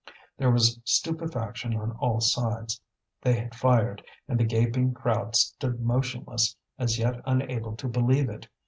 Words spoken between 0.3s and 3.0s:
There was stupefaction on all sides.